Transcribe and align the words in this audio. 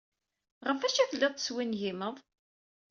Ɣef 0.67 0.79
wacu 0.81 0.99
ay 1.01 1.07
tellid 1.09 1.33
teswingimed? 1.35 2.15